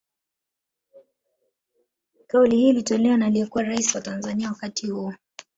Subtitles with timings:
[2.27, 5.13] Kauli hii ilitolewa na aliyekuwa raisi wa Tanzania wakati huo